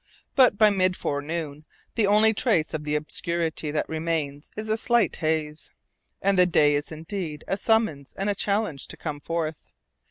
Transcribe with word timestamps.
But 0.35 0.57
by 0.57 0.71
mid 0.71 0.95
forenoon 0.97 1.63
the 1.93 2.07
only 2.07 2.33
trace 2.33 2.73
of 2.73 2.83
the 2.85 2.95
obscurity 2.95 3.69
that 3.69 3.87
remains 3.87 4.49
is 4.57 4.67
a 4.67 4.75
slight 4.75 5.17
haze, 5.17 5.69
and 6.23 6.39
the 6.39 6.47
day 6.47 6.73
is 6.73 6.91
indeed 6.91 7.43
a 7.47 7.55
summons 7.55 8.15
and 8.17 8.27
a 8.27 8.33
challenge 8.33 8.87
to 8.87 8.97
come 8.97 9.19
forth. 9.19 9.67